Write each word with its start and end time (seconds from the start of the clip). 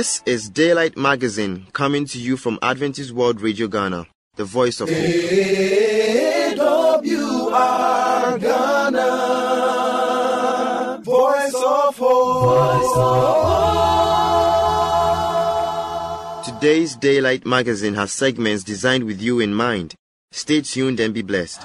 This 0.00 0.22
is 0.24 0.48
Daylight 0.48 0.96
Magazine 0.96 1.66
coming 1.74 2.06
to 2.06 2.18
you 2.18 2.38
from 2.38 2.58
Adventist 2.62 3.12
World 3.12 3.42
Radio 3.42 3.68
Ghana, 3.68 4.06
the 4.34 4.44
voice 4.46 4.80
of 4.80 4.88
hope. 4.88 4.96
AWR 4.96 6.56
Ghana, 8.40 9.02
voice 11.04 11.54
of 11.54 11.98
hope. 11.98 12.44
Voice 12.44 12.96
of 12.96 13.42
hope. 16.38 16.44
Today's 16.46 16.96
Daylight 16.96 17.44
Magazine 17.44 17.92
has 17.92 18.10
segments 18.10 18.64
designed 18.64 19.04
with 19.04 19.20
you 19.20 19.38
in 19.38 19.52
mind. 19.52 19.94
Stay 20.32 20.62
tuned 20.62 20.98
and 20.98 21.12
be 21.12 21.20
blessed. 21.20 21.60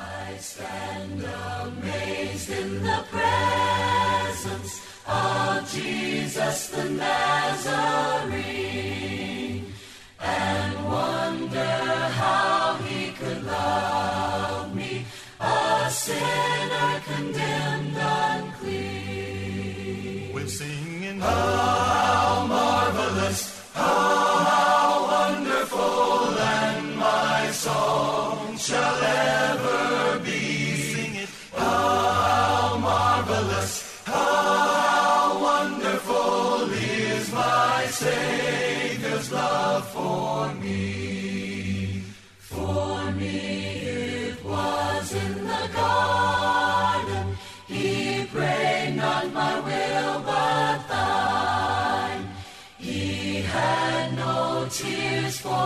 Singing, 21.25 21.84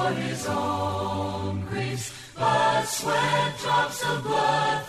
for 0.09 0.21
his 0.21 0.47
own 0.47 1.61
griefs, 1.69 2.13
but 2.35 2.83
sweat 2.85 3.59
drops 3.61 4.03
of 4.05 4.23
blood 4.23 4.85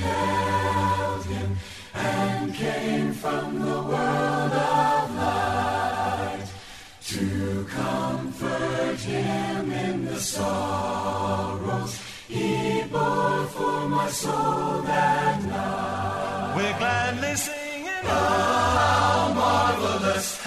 beheld 0.00 1.24
him 1.26 1.56
and 1.94 2.54
came 2.54 3.12
from 3.12 3.58
the 3.58 3.82
world 3.90 4.52
of 4.52 5.14
light 5.16 6.46
to 7.04 7.66
comfort 7.68 8.98
him 9.00 9.72
in 9.72 10.04
the 10.04 10.20
sorrows 10.20 11.98
he 12.28 12.82
bore 12.92 13.46
for 13.46 13.88
my 13.88 14.08
soul 14.08 14.82
that 14.82 15.42
night. 15.44 16.54
We're 16.56 16.78
gladly 16.78 17.34
singing, 17.36 18.04
oh, 18.04 18.08
how 18.08 19.32
marvelous, 19.34 20.37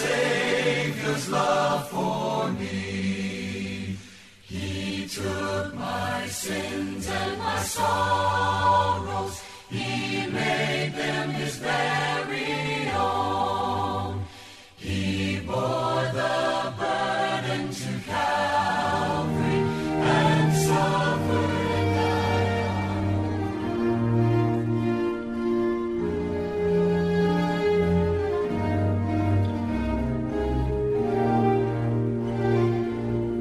Savior's 0.00 1.28
love 1.28 1.88
for 1.90 2.50
me. 2.52 3.96
He 4.42 5.06
took 5.06 5.74
my 5.74 6.26
sins 6.26 7.06
and 7.06 7.38
my 7.38 7.58
sorrows, 7.58 8.29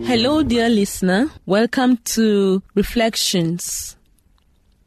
Hello, 0.10 0.42
dear 0.42 0.70
listener. 0.70 1.30
Welcome 1.46 1.98
to 2.16 2.64
Reflections. 2.74 3.96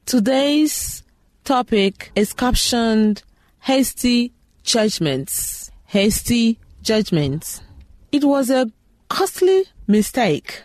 Today's 0.04 1.04
topic 1.44 2.10
is 2.16 2.32
captioned 2.32 3.22
Hasty 3.60 4.32
Judgments. 4.64 5.70
Hasty 5.84 6.58
Judgments. 6.82 7.62
It 8.10 8.24
was 8.24 8.50
a 8.50 8.72
costly 9.08 9.66
mistake. 9.86 10.64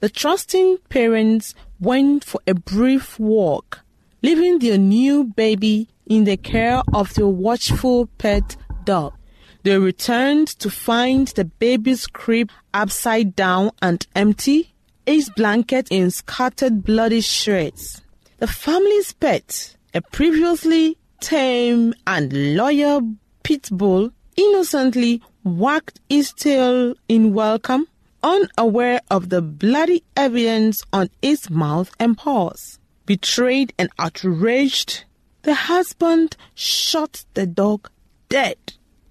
The 0.00 0.08
trusting 0.08 0.78
parents 0.88 1.54
went 1.78 2.24
for 2.24 2.40
a 2.46 2.54
brief 2.54 3.20
walk, 3.20 3.80
leaving 4.22 4.58
their 4.60 4.78
new 4.78 5.24
baby 5.24 5.86
in 6.06 6.24
the 6.24 6.38
care 6.38 6.80
of 6.94 7.12
their 7.12 7.26
watchful 7.26 8.06
pet 8.16 8.56
dog. 8.84 9.17
They 9.64 9.76
returned 9.78 10.48
to 10.60 10.70
find 10.70 11.28
the 11.28 11.44
baby's 11.44 12.06
crib 12.06 12.50
upside 12.72 13.34
down 13.34 13.72
and 13.82 14.06
empty, 14.14 14.72
its 15.04 15.30
blanket 15.30 15.88
in 15.90 16.10
scattered 16.10 16.84
bloody 16.84 17.20
shreds. 17.20 18.02
The 18.38 18.46
family's 18.46 19.12
pet, 19.12 19.76
a 19.92 20.00
previously 20.00 20.96
tame 21.20 21.94
and 22.06 22.56
loyal 22.56 23.14
pit 23.42 23.68
bull, 23.72 24.12
innocently 24.36 25.22
wagged 25.42 25.98
its 26.08 26.32
tail 26.32 26.94
in 27.08 27.34
welcome, 27.34 27.88
unaware 28.22 29.00
of 29.10 29.28
the 29.28 29.42
bloody 29.42 30.04
evidence 30.16 30.84
on 30.92 31.10
its 31.20 31.50
mouth 31.50 31.90
and 31.98 32.16
paws. 32.16 32.78
Betrayed 33.06 33.72
and 33.78 33.90
outraged, 33.98 35.04
the 35.42 35.54
husband 35.54 36.36
shot 36.54 37.24
the 37.34 37.46
dog 37.46 37.90
dead. 38.28 38.58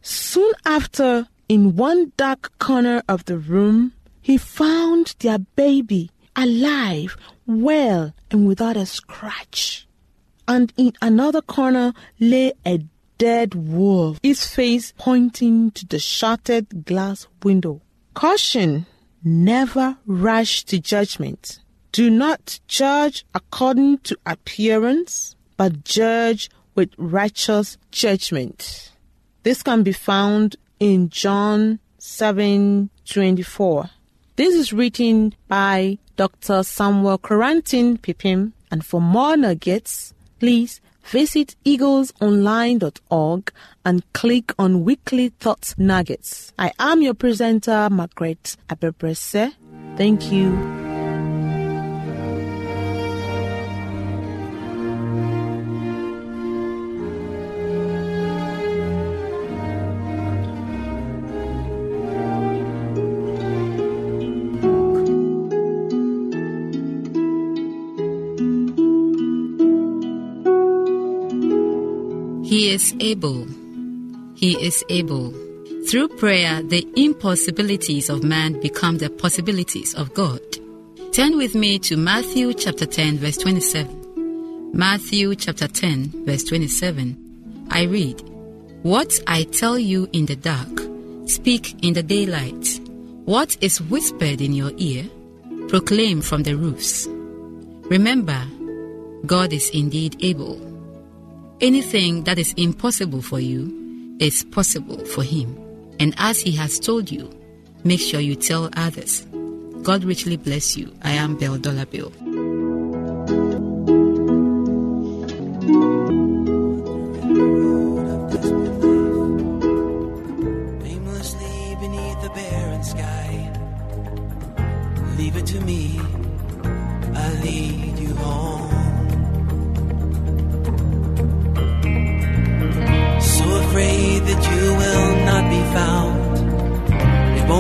Soon 0.10 0.54
after, 0.66 1.28
in 1.50 1.76
one 1.76 2.14
dark 2.16 2.58
corner 2.60 3.04
of 3.10 3.26
the 3.26 3.38
room, 3.38 3.92
he 4.22 4.38
found 4.38 5.14
their 5.20 5.38
baby 5.38 6.12
alive, 6.34 7.18
well, 7.46 8.14
and 8.32 8.48
without 8.48 8.78
a 8.78 8.86
scratch. 8.86 9.86
And 10.48 10.72
in 10.78 10.94
another 11.02 11.42
corner 11.42 11.94
lay 12.22 12.54
a 12.66 12.86
dead 13.18 13.54
wolf, 13.54 14.22
its 14.24 14.48
face 14.48 14.94
pointing 14.98 15.72
to 15.72 15.86
the 15.86 16.00
shattered 16.00 16.86
glass 16.86 17.28
window. 17.44 17.82
Caution 18.14 18.86
never 19.26 19.98
rush 20.06 20.64
to 20.66 20.80
judgment. 20.80 21.60
Do 21.92 22.10
not 22.10 22.62
judge 22.70 23.26
according 23.36 23.98
to 24.06 24.18
appearance, 24.26 25.36
but 25.58 25.84
judge 25.84 26.50
with 26.76 26.92
righteous 26.98 27.78
judgment. 27.92 28.94
This 29.48 29.64
can 29.64 29.82
be 29.82 29.94
found 29.94 30.58
in 30.78 31.08
John 31.10 31.80
7:24. 32.00 33.90
This 34.36 34.54
is 34.54 34.74
written 34.74 35.36
by 35.48 36.00
Dr. 36.18 36.64
Samuel 36.64 37.18
Koranteng 37.18 37.98
Pipim, 37.98 38.52
and 38.70 38.86
for 38.86 39.00
more 39.00 39.38
nuggets, 39.38 40.14
please 40.40 40.82
visit 41.06 41.56
eaglesonline.org 41.64 43.54
and 43.86 44.04
click 44.12 44.54
on 44.60 44.84
Weekly 44.84 45.30
Thoughts 45.40 45.76
Nuggets. 45.78 46.52
I 46.60 46.74
am 46.78 47.02
your 47.02 47.14
presenter, 47.14 47.88
Margaret 47.90 48.58
Abebrese. 48.70 49.54
Thank 49.96 50.30
you. 50.30 50.87
He 72.68 72.74
is 72.74 72.94
able. 73.00 73.48
He 74.36 74.62
is 74.62 74.84
able. 74.90 75.32
Through 75.90 76.10
prayer, 76.20 76.62
the 76.62 76.86
impossibilities 76.98 78.10
of 78.10 78.26
man 78.26 78.60
become 78.60 78.98
the 78.98 79.10
possibilities 79.10 79.96
of 79.96 80.14
God. 80.14 80.42
Turn 81.14 81.38
with 81.38 81.56
me 81.56 81.80
to 81.80 81.96
Matthew 81.96 82.54
chapter 82.54 82.86
10, 82.86 83.20
verse 83.20 83.38
27. 83.38 84.74
Matthew 84.74 85.34
chapter 85.36 85.70
10, 85.70 86.26
verse 86.26 86.44
27. 86.44 87.68
I 87.72 87.84
read, 87.84 88.22
What 88.84 89.18
I 89.28 89.44
tell 89.44 89.80
you 89.80 90.10
in 90.12 90.26
the 90.26 90.36
dark, 90.36 90.82
speak 91.26 91.82
in 91.86 91.94
the 91.94 92.04
daylight. 92.04 92.82
What 93.24 93.56
is 93.62 93.80
whispered 93.80 94.42
in 94.42 94.52
your 94.52 94.72
ear, 94.76 95.06
proclaim 95.70 96.22
from 96.22 96.44
the 96.44 96.56
roofs. 96.58 97.08
Remember, 97.88 98.44
God 99.26 99.54
is 99.54 99.70
indeed 99.70 100.18
able. 100.20 100.67
Anything 101.60 102.24
that 102.26 102.38
is 102.38 102.54
impossible 102.54 103.24
for 103.24 103.40
you 103.40 104.16
is 104.20 104.44
possible 104.44 105.04
for 105.06 105.24
Him. 105.24 105.58
And 106.00 106.14
as 106.20 106.40
He 106.40 106.52
has 106.52 106.80
told 106.80 107.10
you, 107.10 107.32
make 107.84 108.00
sure 108.00 108.20
you 108.20 108.36
tell 108.36 108.70
others. 108.74 109.26
God 109.82 110.04
richly 110.04 110.38
bless 110.38 110.78
you. 110.78 110.94
I 111.02 111.14
am 111.14 111.36
Bell 111.36 111.58
Dollar 111.58 111.88
Bill. 111.88 112.12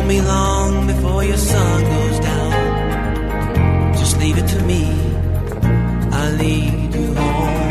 Be 0.07 0.21
long 0.21 0.87
before 0.87 1.21
your 1.25 1.35
sun 1.35 1.83
goes 1.83 2.19
down. 2.21 3.93
Just 3.97 4.17
leave 4.19 4.37
it 4.37 4.47
to 4.47 4.63
me, 4.63 4.85
I 6.13 6.31
lead 6.31 6.95
you 6.95 7.13
home. 7.13 7.67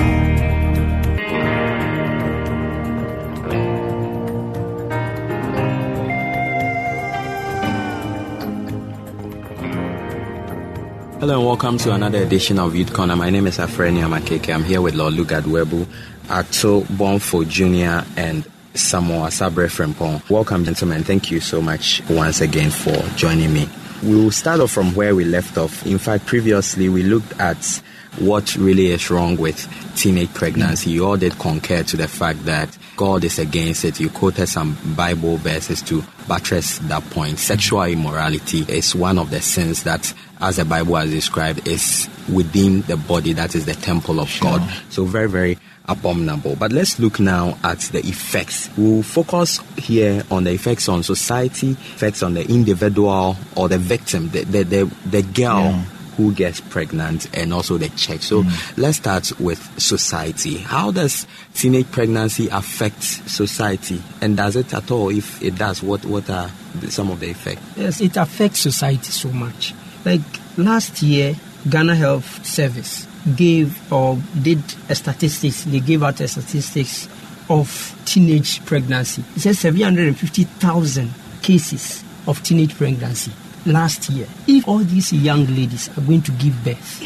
Hello 11.21 11.39
and 11.39 11.47
welcome 11.47 11.79
to 11.79 11.93
another 11.93 12.19
edition 12.19 12.59
of 12.59 12.77
Youth 12.77 12.93
Corner. 12.93 13.17
My 13.17 13.31
name 13.31 13.47
is 13.47 13.57
Afreni 13.57 14.03
Amakeke. 14.03 14.55
I'm 14.55 14.63
here 14.63 14.83
with 14.83 14.95
Lord 14.95 15.15
Lugard 15.15 15.45
Webu, 15.45 15.87
Ato 16.29 16.83
Bonfo 16.83 17.49
Jr., 17.49 18.05
and 18.19 18.45
Samoa 18.77 19.31
Sabre 19.31 19.69
Frempong. 19.69 20.29
Welcome, 20.31 20.65
gentlemen. 20.65 21.03
Thank 21.03 21.31
you 21.31 21.41
so 21.41 21.61
much 21.61 22.03
once 22.09 22.41
again 22.41 22.71
for 22.71 22.97
joining 23.17 23.53
me. 23.53 23.69
We 24.03 24.15
will 24.15 24.31
start 24.31 24.61
off 24.61 24.71
from 24.71 24.95
where 24.95 25.15
we 25.15 25.25
left 25.25 25.57
off. 25.59 25.87
In 25.87 25.99
fact, 25.99 26.27
previously 26.27 26.89
we 26.89 27.03
looked 27.03 27.39
at 27.41 27.83
what 28.19 28.55
really 28.57 28.89
is 28.89 29.11
wrong 29.11 29.37
with 29.37 29.67
teenage 29.97 30.33
pregnancy. 30.35 30.91
You 30.91 31.07
all 31.07 31.17
did 31.17 31.39
concur 31.39 31.83
to 31.85 31.97
the 31.97 32.09
fact 32.09 32.45
that 32.45 32.77
God 32.97 33.25
is 33.25 33.39
against 33.39 33.85
it. 33.85 34.01
You 34.01 34.11
quoted 34.11 34.49
some 34.49 34.77
Bible 34.97 35.37
verses 35.37 35.83
to 35.83 36.03
buttress 36.27 36.79
that 36.79 37.03
point. 37.11 37.39
Sexual 37.39 37.85
immorality 37.85 38.65
is 38.69 38.95
one 38.95 39.19
of 39.19 39.31
the 39.31 39.41
sins 39.41 39.83
that, 39.85 40.13
as 40.41 40.57
the 40.57 40.65
Bible 40.65 40.97
has 40.97 41.11
described, 41.11 41.67
is 41.69 42.09
within 42.33 42.83
the 42.83 42.97
body, 42.97 43.33
that 43.35 43.55
is 43.55 43.67
the 43.67 43.75
temple 43.75 44.21
of 44.21 44.35
God. 44.41 44.63
So, 44.91 45.05
very, 45.05 45.29
very 45.29 45.59
abominable. 45.89 46.57
But 46.57 46.73
let's 46.73 46.99
look 46.99 47.21
now 47.21 47.59
at 47.63 47.79
the 47.79 48.01
effects. 48.01 48.71
We'll 48.77 49.03
focus 49.03 49.61
here 49.77 50.25
on 50.31 50.45
the 50.45 50.51
effects 50.53 50.89
on 50.89 51.03
society, 51.03 51.73
effects 51.73 52.23
on 52.23 52.35
the 52.35 52.49
individual 52.49 53.37
or 53.55 53.69
the 53.69 53.79
victim, 53.79 54.31
the, 54.31 54.45
the, 54.45 54.63
the, 54.65 54.95
the 55.09 55.23
girl 55.23 55.85
who 56.17 56.33
gets 56.33 56.61
pregnant 56.61 57.29
and 57.37 57.53
also 57.53 57.79
the 57.79 57.89
church. 57.91 58.23
So 58.23 58.43
mm. 58.43 58.79
let's 58.79 58.97
start 58.99 59.39
with 59.39 59.59
society. 59.81 60.59
How 60.59 60.91
does 60.91 61.27
teenage 61.55 61.91
pregnancy 61.91 62.49
affect 62.49 63.03
society? 63.03 64.03
And 64.21 64.37
does 64.37 64.57
it 64.57 64.73
at 64.73 64.91
all? 64.91 65.11
If 65.11 65.43
it 65.43 65.57
does, 65.57 65.83
what, 65.83 66.05
what 66.05 66.29
are 66.31 66.51
some 66.89 67.11
of 67.11 67.21
the 67.21 67.31
effects? 67.31 67.63
Yes, 67.77 68.01
it 68.01 68.17
affects 68.17 68.61
society 68.61 69.11
so 69.11 69.31
much. 69.31 69.75
Like 70.05 70.23
last 70.57 71.03
year, 71.03 71.35
Ghana 71.69 71.97
Health 71.97 72.47
Service 72.47 73.07
gave 73.35 73.93
or 73.93 74.19
did 74.41 74.63
a 74.89 74.95
statistics, 74.95 75.65
they 75.65 75.81
gave 75.81 76.03
out 76.03 76.21
a 76.21 76.29
statistics 76.29 77.09
of 77.51 78.01
teenage 78.05 78.65
pregnancy. 78.65 79.23
It 79.35 79.41
says 79.41 79.59
750,000 79.59 81.11
cases 81.43 82.05
of 82.27 82.43
teenage 82.43 82.75
pregnancy 82.75 83.33
last 83.67 84.09
year. 84.11 84.27
If 84.47 84.67
all 84.69 84.79
these 84.79 85.13
young 85.13 85.47
ladies 85.47 85.89
are 85.97 86.01
going 86.03 86.23
to 86.23 86.33
give 86.33 86.65
birth, 86.65 87.03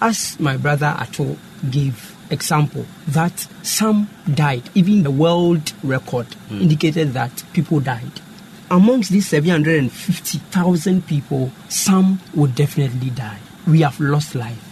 as 0.00 0.38
my 0.38 0.56
brother 0.56 0.94
Ato 0.98 1.36
gave 1.70 2.14
example, 2.30 2.84
that 3.08 3.46
some 3.62 4.08
died, 4.32 4.68
even 4.74 5.02
the 5.02 5.10
world 5.10 5.72
record 5.82 6.26
hmm. 6.48 6.60
indicated 6.60 7.12
that 7.14 7.44
people 7.52 7.80
died. 7.80 8.20
Amongst 8.70 9.10
these 9.10 9.28
750,000 9.28 11.06
people, 11.06 11.52
some 11.68 12.20
would 12.34 12.54
definitely 12.54 13.10
die. 13.10 13.38
We 13.66 13.82
have 13.82 13.98
lost 14.00 14.34
life. 14.34 14.62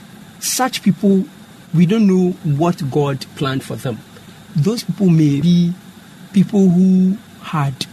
Such 0.41 0.83
people, 0.83 1.25
we 1.73 1.87
don't 1.87 2.07
know 2.07 2.31
what 2.43 2.91
God 2.91 3.25
planned 3.37 3.63
for 3.63 3.77
them. 3.77 3.99
Those 4.57 4.83
people 4.85 5.09
may 5.09 5.41
be 5.41 5.75
people 6.33 6.69
who 6.69 7.17
had 7.43 7.84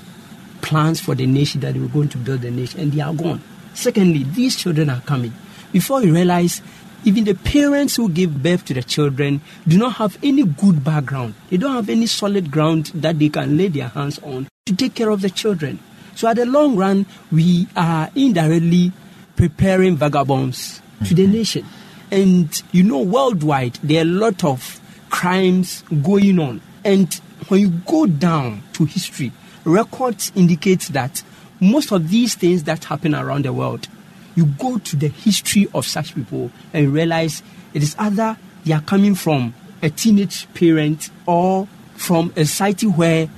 plans 0.61 0.99
for 0.99 1.15
the 1.15 1.25
nation 1.25 1.61
that 1.61 1.73
they 1.73 1.79
were 1.79 1.87
going 1.87 2.09
to 2.09 2.17
build 2.17 2.41
the 2.41 2.51
nation 2.51 2.79
and 2.79 2.91
they 2.91 3.01
are 3.01 3.13
gone. 3.13 3.41
Secondly, 3.73 4.23
these 4.23 4.55
children 4.55 4.89
are 4.89 5.01
coming. 5.01 5.33
Before 5.71 6.03
you 6.03 6.13
realize, 6.13 6.61
even 7.03 7.23
the 7.23 7.33
parents 7.33 7.95
who 7.95 8.09
give 8.09 8.43
birth 8.43 8.65
to 8.65 8.73
the 8.73 8.83
children 8.83 9.41
do 9.67 9.77
not 9.77 9.93
have 9.93 10.17
any 10.21 10.43
good 10.43 10.83
background. 10.83 11.33
They 11.49 11.57
don't 11.57 11.73
have 11.73 11.89
any 11.89 12.05
solid 12.05 12.51
ground 12.51 12.87
that 12.95 13.17
they 13.17 13.29
can 13.29 13.57
lay 13.57 13.69
their 13.69 13.87
hands 13.87 14.19
on 14.19 14.47
to 14.65 14.75
take 14.75 14.93
care 14.95 15.09
of 15.09 15.21
the 15.21 15.29
children. 15.29 15.79
So, 16.15 16.27
at 16.27 16.35
the 16.35 16.45
long 16.45 16.75
run, 16.75 17.05
we 17.31 17.67
are 17.75 18.09
indirectly 18.15 18.91
preparing 19.35 19.95
vagabonds 19.95 20.81
to 21.05 21.15
the 21.15 21.23
mm-hmm. 21.23 21.31
nation. 21.31 21.65
And 22.11 22.61
you 22.71 22.83
know, 22.83 22.99
worldwide, 22.99 23.75
there 23.81 23.99
are 23.99 24.07
a 24.07 24.11
lot 24.11 24.43
of 24.43 24.79
crimes 25.09 25.83
going 26.03 26.37
on. 26.39 26.61
And 26.83 27.13
when 27.47 27.61
you 27.61 27.69
go 27.69 28.05
down 28.05 28.61
to 28.73 28.85
history, 28.85 29.31
records 29.63 30.31
indicate 30.35 30.81
that 30.91 31.23
most 31.59 31.91
of 31.91 32.09
these 32.09 32.35
things 32.35 32.63
that 32.63 32.85
happen 32.85 33.13
around 33.13 33.45
the 33.45 33.53
world, 33.53 33.87
you 34.35 34.45
go 34.45 34.77
to 34.79 34.95
the 34.95 35.07
history 35.07 35.67
of 35.73 35.85
such 35.85 36.15
people 36.15 36.51
and 36.73 36.93
realize 36.93 37.43
it 37.73 37.83
is 37.83 37.95
either 37.99 38.37
they 38.65 38.73
are 38.73 38.81
coming 38.81 39.15
from 39.15 39.53
a 39.81 39.89
teenage 39.89 40.51
parent 40.53 41.09
or 41.25 41.67
from 41.95 42.31
a 42.35 42.45
society 42.45 42.87
where 42.87 43.29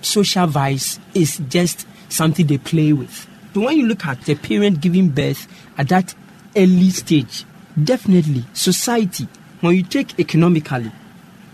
social 0.00 0.46
vice 0.46 0.98
is 1.14 1.38
just 1.48 1.86
something 2.08 2.46
they 2.46 2.58
play 2.58 2.92
with. 2.92 3.26
So 3.54 3.62
when 3.62 3.76
you 3.76 3.86
look 3.86 4.04
at 4.06 4.22
the 4.22 4.34
parent 4.34 4.80
giving 4.80 5.08
birth 5.08 5.46
at 5.78 5.88
that 5.88 6.14
early 6.54 6.90
stage, 6.90 7.44
definitely 7.82 8.44
society, 8.52 9.26
when 9.60 9.74
you 9.74 9.82
take 9.82 10.18
economically, 10.18 10.92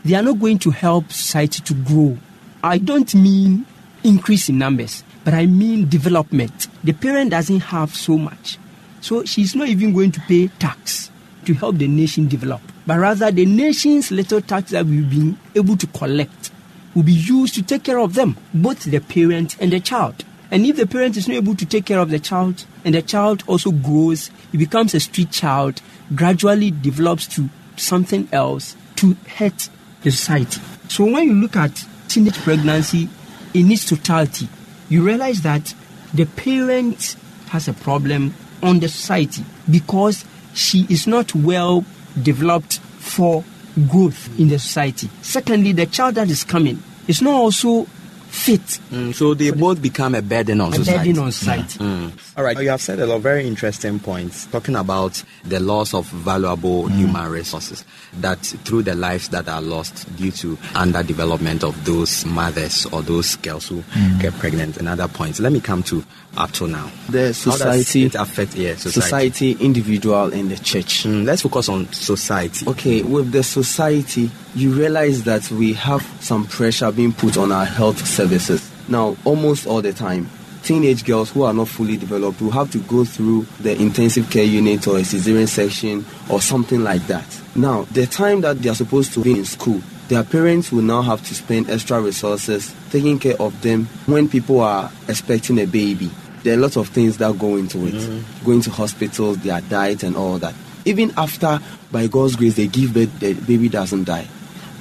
they 0.04 0.14
are 0.14 0.22
not 0.22 0.38
going 0.40 0.58
to 0.60 0.70
help 0.70 1.12
society 1.12 1.62
to 1.62 1.74
grow. 1.74 2.18
I 2.62 2.78
don't 2.78 3.14
mean 3.14 3.66
increase 4.04 4.48
in 4.48 4.58
numbers, 4.58 5.04
but 5.24 5.34
I 5.34 5.46
mean 5.46 5.88
development. 5.88 6.68
The 6.84 6.92
parent 6.92 7.30
doesn't 7.30 7.60
have 7.60 7.94
so 7.94 8.18
much. 8.18 8.58
So 9.00 9.24
she's 9.24 9.54
not 9.54 9.68
even 9.68 9.92
going 9.92 10.12
to 10.12 10.20
pay 10.20 10.48
tax 10.48 11.10
to 11.44 11.54
help 11.54 11.76
the 11.76 11.88
nation 11.88 12.28
develop. 12.28 12.60
But 12.86 12.98
rather, 12.98 13.30
the 13.30 13.46
nation's 13.46 14.10
little 14.10 14.40
tax 14.40 14.70
that 14.70 14.86
we've 14.86 15.08
been 15.08 15.38
able 15.54 15.76
to 15.76 15.86
collect 15.88 16.50
will 16.94 17.02
be 17.02 17.12
used 17.12 17.54
to 17.54 17.62
take 17.62 17.84
care 17.84 17.98
of 17.98 18.14
them, 18.14 18.36
both 18.52 18.84
the 18.84 19.00
parent 19.00 19.56
and 19.60 19.72
the 19.72 19.80
child. 19.80 20.24
And 20.50 20.66
if 20.66 20.76
the 20.76 20.86
parent 20.86 21.16
is 21.16 21.28
not 21.28 21.36
able 21.36 21.56
to 21.56 21.64
take 21.64 21.86
care 21.86 21.98
of 21.98 22.10
the 22.10 22.18
child, 22.18 22.64
and 22.84 22.94
the 22.94 23.02
child 23.02 23.42
also 23.46 23.70
grows, 23.70 24.30
he 24.50 24.58
becomes 24.58 24.94
a 24.94 25.00
street 25.00 25.30
child, 25.30 25.80
gradually 26.14 26.70
develops 26.70 27.26
to 27.28 27.48
something 27.76 28.28
else 28.32 28.76
to 28.96 29.16
hurt 29.36 29.68
the 30.02 30.10
society. 30.10 30.60
So 30.88 31.04
when 31.04 31.24
you 31.24 31.34
look 31.34 31.56
at 31.56 31.84
teenage 32.08 32.36
pregnancy 32.38 33.08
in 33.54 33.70
its 33.70 33.88
totality, 33.88 34.48
you 34.88 35.02
realize 35.02 35.42
that 35.42 35.74
the 36.14 36.26
parent 36.26 37.16
has 37.48 37.68
a 37.68 37.72
problem 37.72 38.34
on 38.62 38.80
the 38.80 38.88
society 38.88 39.44
because 39.70 40.24
she 40.54 40.86
is 40.88 41.06
not 41.06 41.34
well 41.34 41.84
developed 42.20 42.78
for 42.98 43.44
growth 43.88 44.38
in 44.38 44.48
the 44.48 44.58
society. 44.58 45.08
Secondly, 45.22 45.72
the 45.72 45.86
child 45.86 46.14
that 46.16 46.28
is 46.28 46.44
coming 46.44 46.82
is 47.08 47.22
not 47.22 47.34
also 47.34 47.86
fit. 48.32 48.60
Mm, 48.90 49.14
so 49.14 49.34
they 49.34 49.50
both 49.50 49.80
become 49.82 50.14
a 50.14 50.22
burden 50.22 50.60
on 50.62 50.72
a 50.72 50.76
society. 50.76 51.10
burden 51.10 51.22
on 51.24 51.32
society. 51.32 51.78
Mm. 51.78 52.12
All 52.36 52.42
right, 52.44 52.58
you 52.58 52.70
have 52.70 52.80
said 52.80 52.98
a 52.98 53.06
lot 53.06 53.16
of 53.16 53.22
very 53.22 53.46
interesting 53.46 54.00
points 54.00 54.46
talking 54.46 54.74
about 54.74 55.22
the 55.44 55.60
loss 55.60 55.92
of 55.92 56.06
valuable 56.06 56.88
human 56.88 57.30
resources 57.30 57.84
that 58.20 58.38
through 58.38 58.82
the 58.82 58.94
lives 58.94 59.28
that 59.28 59.48
are 59.48 59.60
lost 59.60 60.14
due 60.16 60.30
to 60.30 60.56
underdevelopment 60.74 61.62
of 61.62 61.84
those 61.84 62.24
mothers 62.24 62.86
or 62.86 63.02
those 63.02 63.36
girls 63.36 63.68
who 63.68 63.84
get 64.18 64.32
pregnant 64.38 64.78
and 64.78 64.88
other 64.88 65.08
points. 65.08 65.38
Let 65.38 65.52
me 65.52 65.60
come 65.60 65.82
to 65.84 66.02
Ato 66.36 66.66
now. 66.66 66.90
The 67.10 67.18
How 67.18 67.26
does 67.26 67.36
society, 67.36 68.04
it 68.04 68.14
affect 68.14 68.54
yeah, 68.54 68.76
society? 68.76 68.90
society, 68.92 69.52
individual, 69.60 70.32
and 70.32 70.50
the 70.50 70.56
church. 70.56 71.04
Mm, 71.04 71.26
let's 71.26 71.42
focus 71.42 71.68
on 71.68 71.92
society. 71.92 72.66
Okay, 72.66 73.02
with 73.02 73.30
the 73.30 73.42
society, 73.42 74.30
you 74.54 74.72
realize 74.72 75.24
that 75.24 75.50
we 75.50 75.72
have 75.74 76.02
some 76.20 76.46
pressure 76.46 76.92
being 76.92 77.12
put 77.12 77.36
on 77.36 77.52
our 77.52 77.64
health 77.64 78.06
services. 78.06 78.70
Now, 78.88 79.16
almost 79.24 79.66
all 79.66 79.80
the 79.80 79.92
time, 79.92 80.28
teenage 80.62 81.04
girls 81.04 81.30
who 81.30 81.42
are 81.42 81.54
not 81.54 81.68
fully 81.68 81.96
developed 81.96 82.40
will 82.40 82.50
have 82.50 82.70
to 82.72 82.78
go 82.78 83.04
through 83.04 83.46
the 83.60 83.80
intensive 83.80 84.30
care 84.30 84.44
unit 84.44 84.86
or 84.86 84.98
a 84.98 85.02
cesarean 85.02 85.48
section 85.48 86.04
or 86.30 86.40
something 86.40 86.82
like 86.82 87.06
that. 87.06 87.24
Now, 87.54 87.82
the 87.92 88.06
time 88.06 88.40
that 88.42 88.60
they 88.60 88.68
are 88.68 88.74
supposed 88.74 89.12
to 89.14 89.22
be 89.22 89.32
in 89.32 89.44
school, 89.44 89.80
their 90.08 90.24
parents 90.24 90.70
will 90.70 90.82
now 90.82 91.02
have 91.02 91.26
to 91.26 91.34
spend 91.34 91.70
extra 91.70 92.00
resources 92.00 92.74
taking 92.90 93.18
care 93.18 93.40
of 93.40 93.60
them 93.62 93.86
when 94.06 94.28
people 94.28 94.60
are 94.60 94.90
expecting 95.08 95.58
a 95.58 95.66
baby. 95.66 96.10
There 96.42 96.54
are 96.54 96.60
lots 96.60 96.76
of 96.76 96.88
things 96.88 97.18
that 97.18 97.38
go 97.38 97.56
into 97.56 97.86
it. 97.86 97.94
Mm-hmm. 97.94 98.44
Going 98.44 98.60
to 98.62 98.70
hospitals, 98.70 99.38
their 99.38 99.60
diet, 99.60 100.02
and 100.02 100.16
all 100.16 100.38
that. 100.38 100.54
Even 100.84 101.12
after, 101.16 101.60
by 101.92 102.08
God's 102.08 102.36
grace, 102.36 102.56
they 102.56 102.66
give 102.66 102.92
birth, 102.92 103.20
the 103.20 103.34
baby 103.34 103.68
doesn't 103.68 104.04
die. 104.04 104.26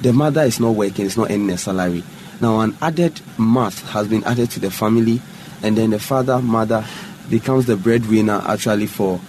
The 0.02 0.12
mother 0.12 0.42
is 0.42 0.58
not 0.58 0.74
working, 0.74 1.06
it's 1.06 1.16
not 1.16 1.30
earning 1.30 1.50
a 1.50 1.58
salary. 1.58 2.02
Now, 2.40 2.60
an 2.60 2.76
added 2.82 3.20
math 3.38 3.88
has 3.90 4.08
been 4.08 4.24
added 4.24 4.50
to 4.50 4.60
the 4.60 4.70
family, 4.70 5.22
and 5.62 5.78
then 5.78 5.90
the 5.90 6.00
father, 6.00 6.40
mother 6.42 6.84
becomes 7.30 7.66
the 7.66 7.76
breadwinner 7.76 8.42
actually 8.44 8.88
for 8.88 9.20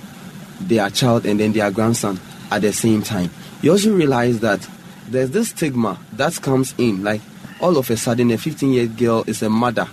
their 0.60 0.90
child 0.90 1.26
and 1.26 1.40
then 1.40 1.54
their 1.54 1.70
grandson 1.70 2.20
at 2.50 2.64
the 2.64 2.74
same 2.74 3.04
time. 3.04 3.30
You 3.62 3.72
also 3.72 3.94
realize 3.94 4.40
that 4.40 4.68
there's 5.08 5.30
this 5.30 5.50
stigma 5.50 6.00
that 6.14 6.42
comes 6.42 6.74
in, 6.80 7.04
like 7.04 7.22
all 7.62 7.78
of 7.78 7.90
a 7.92 7.98
sudden, 7.98 8.32
a 8.32 8.38
15 8.38 8.74
year 8.74 8.84
old 8.84 8.98
girl 8.98 9.24
is 9.28 9.44
a 9.44 9.50
mother 9.50 9.88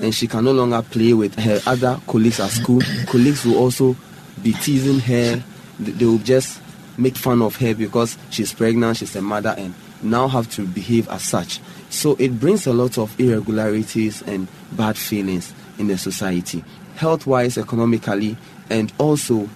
and 0.00 0.14
she 0.14 0.26
can 0.26 0.44
no 0.44 0.52
longer 0.52 0.82
play 0.82 1.12
with 1.12 1.38
her 1.38 1.60
other 1.66 2.00
colleagues 2.06 2.40
at 2.40 2.50
school. 2.50 2.80
colleagues 3.06 3.44
will 3.44 3.58
also 3.58 3.96
be 4.42 4.52
teasing 4.52 4.98
her, 4.98 5.42
they 5.78 6.04
will 6.04 6.18
just 6.18 6.60
make 6.98 7.16
fun 7.16 7.40
of 7.42 7.56
her 7.56 7.74
because 7.74 8.18
she's 8.30 8.52
pregnant, 8.52 8.96
she's 8.96 9.14
a 9.16 9.22
mother, 9.22 9.54
and 9.56 9.74
now 10.02 10.28
have 10.28 10.50
to 10.52 10.66
behave 10.66 11.08
as 11.08 11.22
such. 11.22 11.60
So 11.90 12.16
it 12.18 12.40
brings 12.40 12.66
a 12.66 12.72
lot 12.72 12.98
of 12.98 13.18
irregularities 13.20 14.22
and 14.22 14.48
bad 14.72 14.96
feelings 14.96 15.52
in 15.78 15.86
the 15.86 15.98
society, 15.98 16.64
health 16.96 17.26
wise, 17.26 17.58
economically, 17.58 18.36
and 18.70 18.92
also 18.98 19.48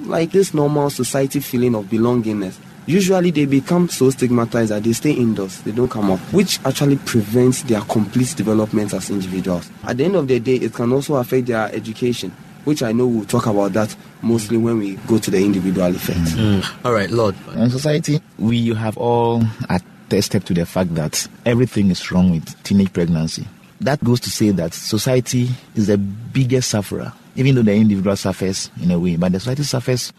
like 0.00 0.32
this 0.32 0.54
normal 0.54 0.90
society 0.90 1.40
feeling 1.40 1.74
of 1.74 1.86
belongingness. 1.86 2.58
Usually 2.84 3.30
they 3.30 3.46
become 3.46 3.88
so 3.88 4.10
stigmatized 4.10 4.72
that 4.72 4.82
they 4.82 4.92
stay 4.92 5.12
indoors, 5.12 5.62
they 5.62 5.70
don't 5.70 5.88
come 5.88 6.10
out, 6.10 6.18
which 6.32 6.58
actually 6.64 6.96
prevents 6.96 7.62
their 7.62 7.80
complete 7.82 8.34
development 8.36 8.92
as 8.92 9.08
individuals. 9.08 9.70
At 9.84 9.98
the 9.98 10.04
end 10.04 10.16
of 10.16 10.26
the 10.26 10.40
day, 10.40 10.56
it 10.56 10.74
can 10.74 10.92
also 10.92 11.14
affect 11.14 11.46
their 11.46 11.72
education, 11.72 12.34
which 12.64 12.82
I 12.82 12.92
know 12.92 13.06
we'll 13.06 13.24
talk 13.24 13.46
about 13.46 13.72
that 13.72 13.94
mostly 14.22 14.56
when 14.56 14.78
we 14.78 14.96
go 15.06 15.18
to 15.18 15.30
the 15.30 15.44
individual 15.44 15.94
effect. 15.94 16.18
Mm. 16.20 16.84
All 16.84 16.92
right, 16.92 17.10
Lord. 17.10 17.34
In 17.54 17.70
society, 17.70 18.20
we 18.38 18.74
have 18.74 18.96
all 18.96 19.42
attested 19.68 20.46
to 20.46 20.54
the 20.54 20.66
fact 20.66 20.94
that 20.94 21.26
everything 21.44 21.90
is 21.90 22.10
wrong 22.10 22.30
with 22.30 22.62
teenage 22.62 22.92
pregnancy. 22.92 23.46
That 23.80 24.02
goes 24.04 24.20
to 24.20 24.30
say 24.30 24.50
that 24.50 24.74
society 24.74 25.48
is 25.74 25.88
the 25.88 25.98
biggest 25.98 26.70
sufferer, 26.70 27.12
even 27.34 27.54
though 27.54 27.62
the 27.62 27.74
individual 27.74 28.14
suffers 28.16 28.70
in 28.80 28.90
a 28.90 28.98
way, 28.98 29.16
but 29.16 29.32
the 29.32 29.40
society 29.40 29.64
suffers 29.64 30.12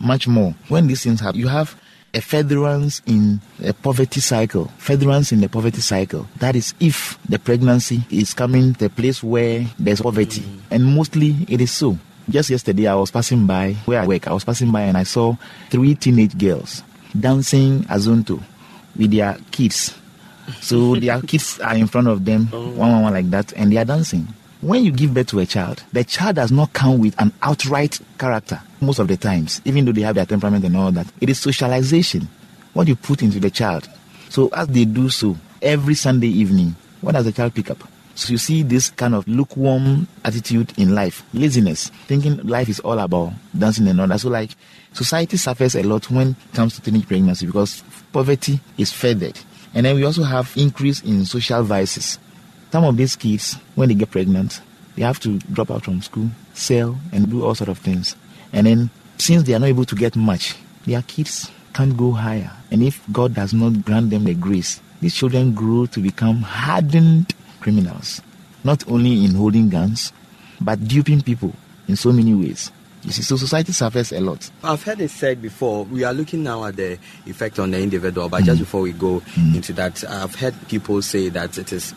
much 0.00 0.28
more. 0.28 0.54
When 0.68 0.86
these 0.86 1.02
things 1.02 1.20
happen, 1.20 1.40
you 1.40 1.48
have 1.48 1.74
a 1.74 1.78
furtherance 2.14 3.02
in 3.06 3.40
a 3.62 3.72
poverty 3.72 4.20
cycle. 4.20 4.66
Furtherance 4.78 5.32
in 5.32 5.40
the 5.40 5.48
poverty 5.48 5.80
cycle. 5.80 6.26
That 6.38 6.56
is 6.56 6.74
if 6.80 7.18
the 7.28 7.38
pregnancy 7.38 8.02
is 8.10 8.34
coming 8.34 8.74
to 8.74 8.86
a 8.86 8.88
place 8.90 9.22
where 9.22 9.66
there's 9.78 10.00
poverty. 10.00 10.44
And 10.70 10.84
mostly 10.84 11.36
it 11.48 11.60
is 11.60 11.70
so. 11.70 11.98
Just 12.28 12.50
yesterday, 12.50 12.86
I 12.86 12.94
was 12.94 13.10
passing 13.10 13.46
by 13.46 13.72
where 13.86 14.00
I 14.02 14.06
work. 14.06 14.28
I 14.28 14.32
was 14.32 14.44
passing 14.44 14.70
by 14.70 14.82
and 14.82 14.96
I 14.96 15.04
saw 15.04 15.36
three 15.70 15.94
teenage 15.94 16.36
girls 16.36 16.82
dancing 17.18 17.84
azonto 17.84 18.42
with 18.96 19.10
their 19.12 19.38
kids. 19.50 19.96
So 20.60 20.94
their 20.96 21.20
kids 21.22 21.60
are 21.60 21.76
in 21.76 21.86
front 21.86 22.08
of 22.08 22.24
them, 22.24 22.46
one, 22.46 22.76
one, 22.76 23.02
one 23.02 23.12
like 23.12 23.30
that, 23.30 23.52
and 23.54 23.72
they 23.72 23.76
are 23.76 23.84
dancing. 23.84 24.28
When 24.60 24.84
you 24.84 24.90
give 24.90 25.14
birth 25.14 25.28
to 25.28 25.38
a 25.38 25.46
child, 25.46 25.84
the 25.92 26.02
child 26.02 26.34
does 26.34 26.50
not 26.50 26.72
come 26.72 26.98
with 26.98 27.14
an 27.20 27.32
outright 27.42 28.00
character 28.18 28.60
most 28.80 28.98
of 28.98 29.06
the 29.06 29.16
times, 29.16 29.62
even 29.64 29.84
though 29.84 29.92
they 29.92 30.00
have 30.00 30.16
their 30.16 30.26
temperament 30.26 30.64
and 30.64 30.76
all 30.76 30.90
that. 30.90 31.06
It 31.20 31.30
is 31.30 31.38
socialization, 31.38 32.28
what 32.72 32.88
you 32.88 32.96
put 32.96 33.22
into 33.22 33.38
the 33.38 33.50
child. 33.50 33.88
So 34.30 34.48
as 34.48 34.66
they 34.66 34.84
do 34.84 35.10
so, 35.10 35.36
every 35.62 35.94
Sunday 35.94 36.26
evening, 36.26 36.74
what 37.02 37.12
does 37.12 37.24
the 37.24 37.30
child 37.30 37.54
pick 37.54 37.70
up? 37.70 37.78
So 38.16 38.32
you 38.32 38.38
see 38.38 38.64
this 38.64 38.90
kind 38.90 39.14
of 39.14 39.28
lukewarm 39.28 40.08
attitude 40.24 40.76
in 40.76 40.92
life, 40.92 41.22
laziness, 41.32 41.90
thinking 42.08 42.38
life 42.38 42.68
is 42.68 42.80
all 42.80 42.98
about 42.98 43.34
dancing 43.56 43.86
and 43.86 44.00
all 44.00 44.08
that. 44.08 44.18
So 44.18 44.28
like 44.28 44.50
society 44.92 45.36
suffers 45.36 45.76
a 45.76 45.84
lot 45.84 46.10
when 46.10 46.30
it 46.30 46.54
comes 46.54 46.74
to 46.74 46.82
teenage 46.82 47.06
pregnancy 47.06 47.46
because 47.46 47.84
poverty 48.12 48.58
is 48.76 48.92
furthered. 48.92 49.38
And 49.72 49.86
then 49.86 49.94
we 49.94 50.04
also 50.04 50.24
have 50.24 50.52
increase 50.56 51.00
in 51.04 51.24
social 51.26 51.62
vices. 51.62 52.18
Some 52.70 52.84
of 52.84 52.96
these 52.96 53.16
kids, 53.16 53.54
when 53.74 53.88
they 53.88 53.94
get 53.94 54.10
pregnant, 54.10 54.60
they 54.96 55.02
have 55.02 55.20
to 55.20 55.38
drop 55.38 55.70
out 55.70 55.84
from 55.84 56.02
school, 56.02 56.28
sell, 56.54 56.98
and 57.12 57.30
do 57.30 57.44
all 57.44 57.54
sort 57.54 57.70
of 57.70 57.78
things. 57.78 58.16
And 58.52 58.66
then 58.66 58.90
since 59.18 59.44
they 59.44 59.54
are 59.54 59.58
not 59.58 59.68
able 59.68 59.84
to 59.84 59.94
get 59.94 60.16
much, 60.16 60.56
their 60.84 61.02
kids 61.02 61.50
can't 61.72 61.96
go 61.96 62.12
higher. 62.12 62.50
And 62.70 62.82
if 62.82 63.02
God 63.12 63.34
does 63.34 63.54
not 63.54 63.84
grant 63.84 64.10
them 64.10 64.24
the 64.24 64.34
grace, 64.34 64.80
these 65.00 65.14
children 65.14 65.54
grow 65.54 65.86
to 65.86 66.00
become 66.00 66.42
hardened 66.42 67.32
criminals, 67.60 68.20
not 68.64 68.86
only 68.88 69.24
in 69.24 69.34
holding 69.34 69.68
guns, 69.68 70.12
but 70.60 70.86
duping 70.86 71.22
people 71.22 71.54
in 71.86 71.96
so 71.96 72.12
many 72.12 72.34
ways. 72.34 72.72
You 73.04 73.12
see, 73.12 73.22
so 73.22 73.36
society 73.36 73.72
suffers 73.72 74.12
a 74.12 74.20
lot. 74.20 74.50
I've 74.64 74.82
heard 74.82 75.00
it 75.00 75.10
said 75.10 75.40
before, 75.40 75.84
we 75.84 76.02
are 76.02 76.12
looking 76.12 76.42
now 76.42 76.64
at 76.64 76.76
the 76.76 76.98
effect 77.26 77.60
on 77.60 77.70
the 77.70 77.80
individual, 77.80 78.28
but 78.28 78.42
just 78.42 78.56
mm. 78.56 78.64
before 78.64 78.80
we 78.80 78.92
go 78.92 79.20
mm. 79.20 79.54
into 79.54 79.72
that, 79.74 80.02
I've 80.04 80.34
heard 80.34 80.54
people 80.68 81.00
say 81.00 81.28
that 81.28 81.56
it 81.58 81.72
is 81.72 81.94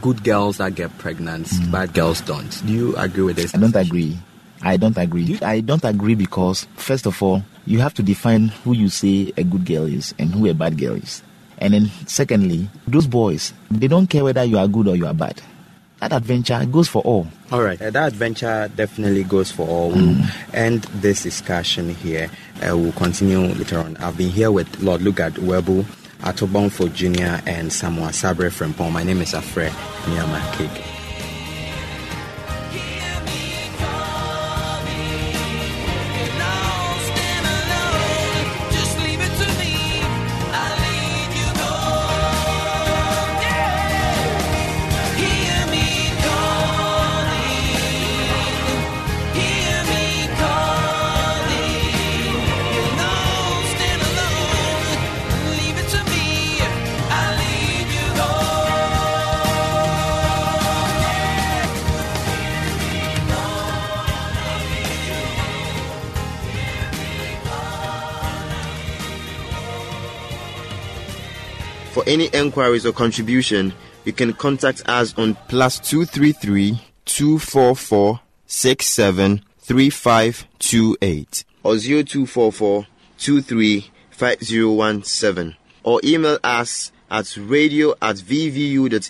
good 0.00 0.24
girls 0.24 0.58
that 0.58 0.74
get 0.74 0.96
pregnant, 0.98 1.48
bad 1.70 1.92
girls 1.94 2.20
don't. 2.20 2.50
Do 2.66 2.72
you 2.72 2.96
agree 2.96 3.24
with 3.24 3.36
this? 3.36 3.54
I 3.54 3.58
don't 3.58 3.76
agree. 3.76 4.18
I 4.62 4.76
don't 4.76 4.96
agree. 4.98 5.38
I 5.40 5.60
don't 5.60 5.84
agree 5.84 6.14
because, 6.14 6.66
first 6.76 7.06
of 7.06 7.22
all, 7.22 7.42
you 7.66 7.78
have 7.80 7.94
to 7.94 8.02
define 8.02 8.48
who 8.48 8.74
you 8.74 8.88
say 8.88 9.32
a 9.36 9.44
good 9.44 9.64
girl 9.64 9.84
is 9.84 10.14
and 10.18 10.30
who 10.34 10.46
a 10.48 10.54
bad 10.54 10.78
girl 10.78 10.94
is. 10.94 11.22
And 11.58 11.74
then, 11.74 11.90
secondly, 12.06 12.68
those 12.86 13.06
boys, 13.06 13.52
they 13.70 13.88
don't 13.88 14.06
care 14.08 14.24
whether 14.24 14.44
you 14.44 14.58
are 14.58 14.68
good 14.68 14.88
or 14.88 14.96
you 14.96 15.06
are 15.06 15.14
bad. 15.14 15.40
That 16.00 16.12
adventure 16.12 16.64
goes 16.66 16.86
for 16.86 17.02
all. 17.02 17.26
All 17.50 17.62
right, 17.62 17.80
uh, 17.82 17.90
that 17.90 18.08
adventure 18.12 18.70
definitely 18.74 19.24
goes 19.24 19.50
for 19.50 19.66
all. 19.66 19.90
We'll 19.90 20.16
end 20.52 20.82
this 20.94 21.24
discussion 21.24 21.92
here. 21.94 22.30
Uh, 22.62 22.76
we'll 22.76 22.92
continue 22.92 23.40
later 23.40 23.80
on. 23.80 23.96
I've 23.96 24.16
been 24.16 24.30
here 24.30 24.52
with 24.52 24.80
Lord 24.80 25.00
Lugard 25.00 25.32
Webu, 25.32 25.84
Atobonfo 26.20 26.92
Jr., 26.92 27.42
and 27.48 27.72
Samoa 27.72 28.12
Sabre 28.12 28.50
Frempong. 28.50 28.92
My 28.92 29.02
name 29.02 29.22
is 29.22 29.32
Afre 29.32 29.70
Nyama 30.08 30.40
Cake. 30.56 30.97
Any 72.08 72.28
enquiries 72.34 72.84
or 72.86 72.92
contribution, 72.92 73.72
you 74.04 74.12
can 74.12 74.32
contact 74.32 74.82
us 74.88 75.16
on 75.18 75.36
plus 75.48 75.78
two 75.78 76.04
three 76.04 76.32
three 76.32 76.80
two 77.04 77.38
four 77.38 77.76
four 77.76 78.20
six 78.46 78.86
seven 78.86 79.42
three 79.58 79.90
five 79.90 80.46
two 80.58 80.96
eight 81.02 81.44
or 81.62 81.76
zero 81.78 82.02
two 82.02 82.26
four 82.26 82.50
four 82.50 82.86
two 83.18 83.42
three 83.42 83.90
five 84.10 84.42
zero 84.42 84.72
one 84.72 85.04
seven 85.04 85.54
or 85.84 86.00
email 86.02 86.38
us 86.42 86.90
at 87.10 87.36
radio 87.36 87.92
at 88.02 88.16
vvu.edu.gh 88.16 89.08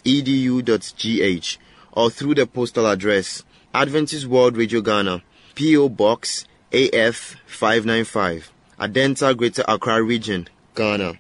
or 1.93 2.11
through 2.11 2.35
the 2.35 2.47
postal 2.47 2.87
address 2.87 3.45
Adventist 3.75 4.27
World 4.27 4.57
Radio 4.57 4.81
Ghana, 4.81 5.23
P.O. 5.55 5.89
Box 5.91 6.47
AF 6.73 7.37
595, 7.47 8.51
Adenta 8.81 9.37
Greater 9.37 9.65
Accra 9.69 10.03
Region, 10.03 10.49
Ghana. 10.75 11.19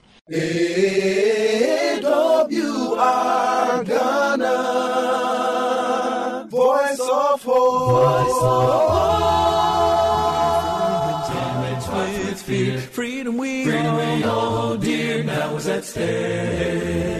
Voice 7.08 7.32
of 7.32 7.42
Hope. 7.42 8.26
Voice 8.26 8.42
of 12.18 12.28
with 12.28 12.42
fear. 12.42 12.78
Freedom 12.78 13.38
we 13.38 13.64
Freedom 13.64 13.86
all, 13.86 14.16
we 14.16 14.24
all 14.24 14.76
dear 14.76 15.22
now 15.22 15.56
is 15.56 15.66
at 15.68 15.84
stake. 15.84 17.17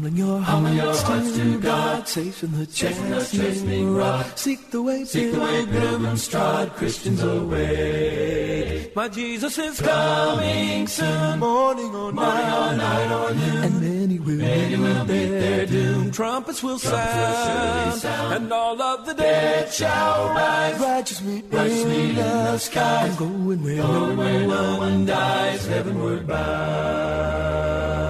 Humbling 0.00 0.16
your 0.16 0.40
Humbling 0.40 0.78
hearts, 0.78 1.02
your 1.02 1.10
hearts 1.12 1.36
to 1.36 1.60
God, 1.60 2.08
safe 2.08 2.42
in 2.42 2.52
the 2.58 2.64
chastening 2.64 3.94
rod. 3.94 4.38
Seek 4.38 4.70
the 4.70 4.80
way, 4.80 5.04
Seek 5.04 5.32
the 5.32 5.40
way, 5.40 5.66
pilgrims 5.66 6.26
trod, 6.26 6.70
Christians 6.70 7.22
away. 7.22 8.90
My 8.96 9.08
Jesus 9.08 9.58
is 9.58 9.78
coming 9.78 10.86
soon, 10.86 11.38
morning 11.38 11.94
or 11.94 12.12
night, 12.14 12.72
or 12.72 12.76
night. 12.78 13.12
or 13.12 13.34
noon, 13.34 13.64
and 13.64 13.80
many 13.82 14.18
will, 14.18 14.38
many 14.38 14.76
will 14.76 15.04
meet 15.04 15.28
their 15.28 15.66
doom. 15.66 16.10
Trumpets 16.10 16.62
will 16.62 16.78
sound, 16.78 18.00
sound, 18.00 18.34
and 18.36 18.50
all 18.50 18.80
of 18.80 19.04
the 19.04 19.12
dead 19.12 19.70
shall 19.70 20.30
rise. 20.30 20.80
Righteous 20.80 21.20
meet 21.20 21.44
in 21.44 22.14
the 22.14 22.56
sky, 22.56 23.06
and 23.06 23.18
going 23.18 23.62
where, 23.62 23.82
going 23.82 24.16
where 24.16 24.46
no 24.46 24.78
one 24.78 25.04
dies, 25.04 25.66
heavenward 25.66 26.26
bound. 26.26 28.09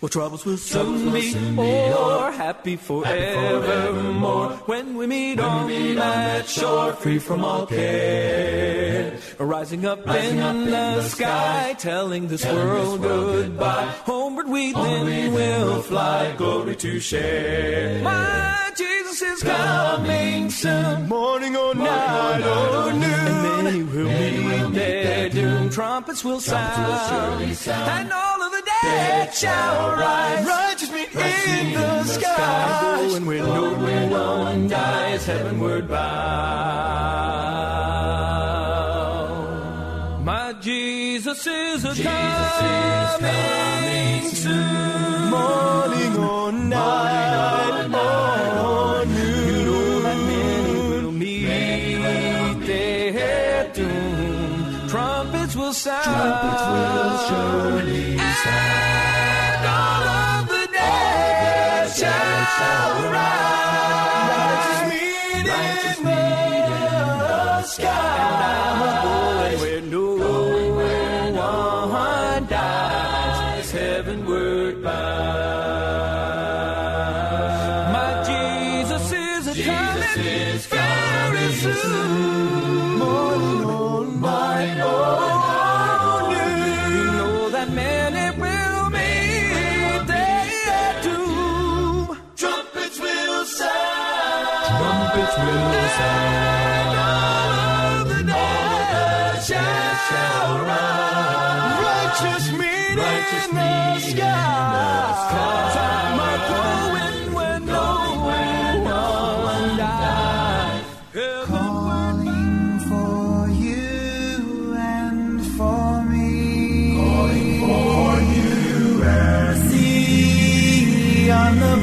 Well, 0.00 0.10
troubles 0.10 0.44
will 0.44 0.58
soon, 0.58 1.10
be, 1.10 1.34
o'er, 1.56 2.30
happy 2.30 2.76
forevermore. 2.76 4.50
When 4.66 4.94
we 4.94 5.06
meet, 5.06 5.40
on, 5.40 5.68
that 5.96 6.46
shore, 6.46 6.92
free 6.92 7.18
from 7.18 7.42
all 7.42 7.66
care. 7.66 9.18
Rising 9.38 9.86
up, 9.86 10.06
in, 10.06 10.36
the, 10.70 11.02
sky, 11.02 11.74
telling 11.78 12.28
this 12.28 12.44
world 12.44 13.00
goodbye. 13.00 13.86
Homeward 14.04 14.48
we 14.48 14.72
then 14.72 15.32
will 15.32 15.80
fly, 15.80 16.34
glory 16.36 16.76
to 16.76 17.00
share. 17.00 18.02
My 18.02 18.70
Jesus 18.76 19.22
is 19.22 19.42
coming 19.42 20.50
soon, 20.50 21.08
morning 21.08 21.56
or 21.56 21.74
night 21.74 22.42
or 22.42 22.92
noon. 22.92 23.02
And 23.02 23.64
many 23.64 23.82
will 23.82 24.08
meet 24.08 24.74
their 24.74 25.30
doom. 25.30 25.70
Trumpets 25.70 26.22
will 26.22 26.40
sound, 26.40 27.42
and 27.70 28.12
all 28.12 28.35
dead 28.86 29.34
shall 29.34 29.96
rise. 29.96 30.46
Righteous 30.46 30.90
me 30.96 31.02
in 31.04 31.74
the 31.74 32.04
sky, 32.04 32.96
going 33.08 33.26
where 33.26 33.42
no 33.42 34.38
one 34.48 34.68
dies, 34.68 35.26
heavenward 35.26 35.88
bound. 35.88 37.16
My 40.24 40.52
Jesus 40.60 41.46
is 41.46 41.84
a 41.84 41.94
coming 42.02 43.36
soon, 44.30 45.30
morning 45.30 46.14
or 46.18 46.52
night 46.52 47.86
or 47.94 49.04
noon. 49.06 49.46
You 49.48 49.58
know 49.68 50.00
that 50.06 50.18
many 50.30 50.74
will 50.90 51.12
meet 51.12 52.66
their 52.66 53.72
doom. 53.72 54.88
Trumpets 54.88 55.54
will 55.56 55.72
sound. 55.72 56.04
Trumpets 56.04 56.64
will 56.72 57.16
surely 57.28 58.15
all 59.66 60.04
of 60.08 60.48
the 60.48 60.68
dead 60.72 61.90
shall 61.90 63.10
rise. 63.12 63.85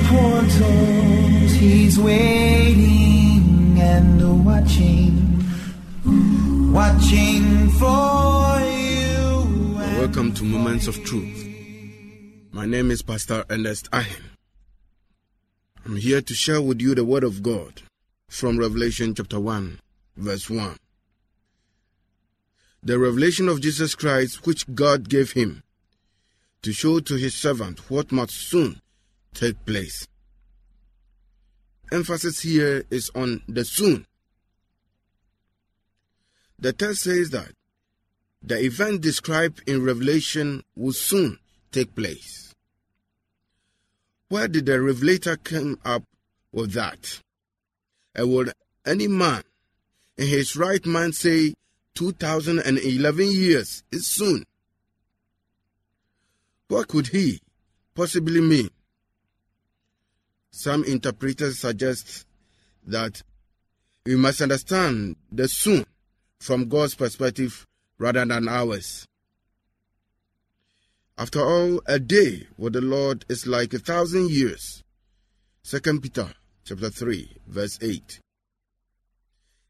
Portals, 0.08 1.52
he's 1.54 2.00
waiting 2.00 3.78
and 3.80 4.46
watching, 4.46 5.44
watching 6.74 7.70
for 7.72 8.60
you. 8.62 9.78
Welcome 10.00 10.34
to 10.34 10.44
Moments 10.44 10.88
of 10.88 11.04
Truth. 11.04 11.46
My 12.52 12.66
name 12.66 12.92
is 12.92 13.02
Pastor 13.02 13.46
Ernest 13.50 13.90
Ahem. 13.92 14.24
I'm 15.86 15.96
here 15.98 16.22
to 16.22 16.34
share 16.34 16.62
with 16.62 16.82
you 16.82 16.96
the 16.96 17.06
Word 17.06 17.24
of 17.24 17.44
God 17.44 17.82
from 18.30 18.58
Revelation 18.58 19.14
chapter 19.16 19.40
1, 19.40 19.80
verse 20.18 20.50
1. 20.50 20.78
The 22.84 23.00
revelation 23.00 23.48
of 23.48 23.62
Jesus 23.62 23.96
Christ, 23.96 24.46
which 24.46 24.66
God 24.74 25.08
gave 25.08 25.32
him 25.32 25.64
to 26.62 26.74
show 26.74 27.00
to 27.00 27.16
his 27.16 27.34
servant 27.34 27.90
what 27.90 28.12
must 28.12 28.34
soon 28.34 28.82
take 29.34 29.66
place. 29.66 30.08
Emphasis 31.92 32.42
here 32.42 32.84
is 32.90 33.12
on 33.14 33.42
the 33.48 33.66
soon. 33.66 34.06
The 36.60 36.74
text 36.74 37.04
says 37.04 37.30
that 37.32 37.52
the 38.42 38.60
event 38.64 39.02
described 39.02 39.62
in 39.68 39.84
Revelation 39.84 40.64
will 40.76 40.94
soon 40.94 41.40
take 41.72 41.96
place. 41.96 42.54
Where 44.30 44.48
did 44.48 44.66
the 44.66 44.82
revelator 44.82 45.38
come 45.38 45.80
up 45.86 46.04
with 46.52 46.74
that? 46.74 47.20
And 48.16 48.32
would 48.32 48.54
any 48.86 49.08
man 49.08 49.44
in 50.18 50.28
his 50.28 50.56
right 50.56 50.86
mind 50.86 51.16
say 51.16 51.54
2011 51.96 53.32
years 53.32 53.84
is 53.92 54.08
soon? 54.08 54.44
What 56.68 56.88
could 56.88 57.08
he 57.08 57.40
possibly 57.94 58.42
mean? 58.42 58.70
Some 60.56 60.84
interpreters 60.84 61.58
suggest 61.58 62.28
that 62.86 63.24
we 64.06 64.16
must 64.16 64.40
understand 64.40 65.16
the 65.32 65.48
soon 65.48 65.84
from 66.40 66.70
God's 66.70 66.94
perspective 66.94 67.66
rather 67.98 68.24
than 68.24 68.48
ours. 68.48 69.08
After 71.18 71.42
all, 71.42 71.82
a 71.88 71.98
day 71.98 72.46
with 72.56 72.74
the 72.74 72.82
Lord 72.82 73.26
is 73.30 73.48
like 73.48 73.74
a 73.74 73.80
thousand 73.80 74.30
years. 74.30 74.84
2 75.64 76.00
Peter 76.00 76.32
chapter 76.64 76.92
3, 76.92 77.32
verse 77.48 77.80
8. 77.82 78.20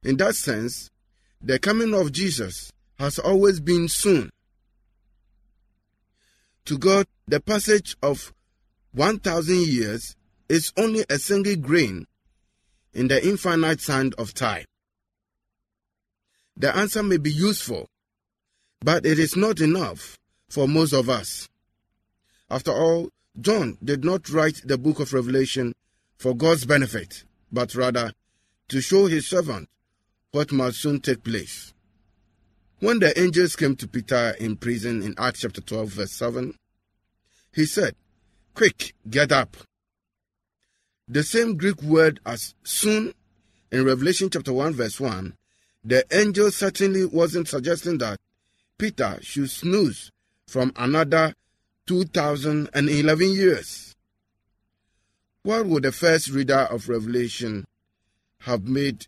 In 0.03 0.17
that 0.17 0.35
sense, 0.35 0.89
the 1.41 1.59
coming 1.59 1.93
of 1.93 2.11
Jesus 2.11 2.73
has 2.99 3.19
always 3.19 3.61
been 3.61 3.87
soon. 3.87 4.29
To 6.65 6.77
God, 6.77 7.07
the 7.25 7.39
passage 7.39 7.95
of 8.03 8.33
1,000 8.91 9.55
years 9.65 10.17
is 10.49 10.71
only 10.77 11.05
a 11.09 11.17
single 11.17 11.55
grain 11.55 12.05
in 12.93 13.07
the 13.07 13.25
infinite 13.25 13.81
sand 13.81 14.13
of 14.17 14.33
time. 14.33 14.65
The 16.55 16.75
answer 16.75 17.01
may 17.01 17.17
be 17.17 17.31
useful, 17.31 17.89
but 18.81 19.05
it 19.05 19.17
is 19.17 19.35
not 19.35 19.59
enough 19.59 20.17
for 20.49 20.67
most 20.67 20.93
of 20.93 21.09
us. 21.09 21.49
After 22.49 22.71
all, 22.71 23.09
John 23.39 23.77
did 23.83 24.05
not 24.05 24.29
write 24.29 24.61
the 24.63 24.77
book 24.77 24.99
of 24.99 25.13
Revelation 25.13 25.73
for 26.17 26.35
God's 26.35 26.65
benefit, 26.65 27.23
but 27.51 27.73
rather 27.73 28.13
to 28.67 28.81
show 28.81 29.07
his 29.07 29.27
servant 29.27 29.69
what 30.31 30.51
must 30.51 30.81
soon 30.81 30.99
take 30.99 31.23
place. 31.23 31.73
When 32.79 32.99
the 32.99 33.17
angels 33.19 33.55
came 33.55 33.75
to 33.77 33.87
Peter 33.87 34.35
in 34.39 34.57
prison 34.57 35.01
in 35.01 35.15
Acts 35.17 35.41
chapter 35.41 35.61
12, 35.61 35.89
verse 35.89 36.11
7, 36.11 36.53
he 37.53 37.65
said, 37.65 37.95
Quick, 38.53 38.93
get 39.09 39.31
up. 39.31 39.55
The 41.07 41.23
same 41.23 41.57
Greek 41.57 41.81
word 41.81 42.19
as 42.25 42.55
soon 42.63 43.13
in 43.71 43.85
Revelation 43.85 44.29
chapter 44.29 44.53
1, 44.53 44.73
verse 44.73 44.99
1, 44.99 45.35
the 45.83 46.05
angel 46.11 46.49
certainly 46.49 47.05
wasn't 47.05 47.47
suggesting 47.49 47.97
that 47.97 48.19
Peter 48.77 49.17
should 49.21 49.49
snooze 49.49 50.11
from 50.47 50.71
another 50.75 51.33
2011 51.87 53.29
years. 53.31 53.93
What 55.41 55.65
would 55.65 55.83
the 55.83 55.91
first 55.91 56.29
reader 56.29 56.59
of 56.59 56.87
Revelation 56.87 57.65
have 58.39 58.65
made 58.65 59.07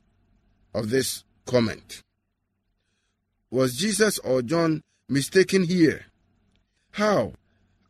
of 0.73 0.89
this 0.89 1.23
comment? 1.45 2.03
Was 3.49 3.77
Jesus 3.77 4.19
or 4.19 4.41
John 4.41 4.81
mistaken 5.07 5.63
here? 5.63 6.05
How 6.91 7.33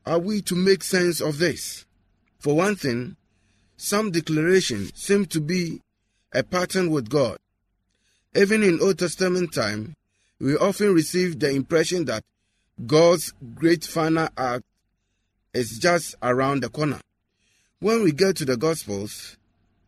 are 0.05 0.19
we 0.19 0.41
to 0.43 0.53
make 0.53 0.83
sense 0.83 1.21
of 1.21 1.39
this? 1.39 1.85
For 2.37 2.55
one 2.55 2.75
thing, 2.75 3.15
some 3.77 4.11
declarations 4.11 4.91
seem 4.95 5.25
to 5.27 5.41
be 5.41 5.81
a 6.33 6.43
pattern 6.43 6.89
with 6.89 7.09
God. 7.09 7.37
Even 8.35 8.63
in 8.63 8.81
Old 8.81 8.99
Testament 8.99 9.53
time, 9.53 9.93
we 10.39 10.55
often 10.57 10.93
receive 10.93 11.39
the 11.39 11.49
impression 11.49 12.05
that 12.05 12.23
God's 12.85 13.33
great 13.55 13.85
final 13.85 14.27
act 14.37 14.63
is 15.53 15.79
just 15.79 16.15
around 16.21 16.61
the 16.61 16.69
corner. 16.69 16.99
When 17.79 18.03
we 18.03 18.11
get 18.11 18.35
to 18.37 18.45
the 18.45 18.57
Gospels, 18.57 19.37